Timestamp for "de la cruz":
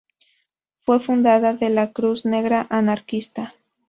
1.53-2.25